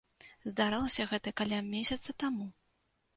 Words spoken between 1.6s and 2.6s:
месяца таму.